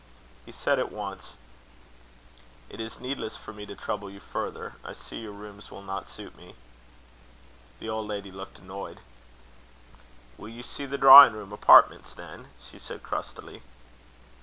[0.47, 1.33] He said at once:
[2.71, 4.73] "It is needless for me to trouble you further.
[4.83, 6.55] I see your rooms will not suit me."
[7.79, 8.99] The old lady looked annoyed.
[10.39, 13.61] "Will you see the drawing room apartments, then?" she said, crustily.